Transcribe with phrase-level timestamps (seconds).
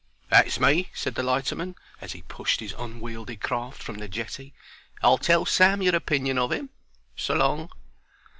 [0.31, 4.51] "That's me," said the lighterman, as he pushed his unwieldy craft from the jetty.
[5.03, 6.71] "I'll tell Sam your opinion of 'im.
[7.15, 7.69] So long."